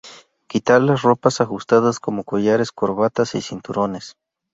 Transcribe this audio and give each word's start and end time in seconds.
Quitar 0.47 0.81
las 0.81 1.03
ropas 1.03 1.41
ajustadas 1.41 1.99
como 1.99 2.23
collares, 2.23 2.71
corbatas 2.71 3.35
y 3.35 3.41
cinturones. 3.43 4.15